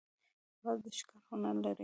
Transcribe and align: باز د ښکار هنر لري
باز 0.61 0.77
د 0.83 0.85
ښکار 0.97 1.21
هنر 1.29 1.55
لري 1.63 1.79